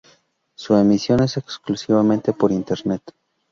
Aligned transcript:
Su 0.55 0.75
emisión 0.75 1.19
es 1.21 1.37
exclusivamente 1.37 2.33
por 2.33 2.51
Internet. 2.51 3.03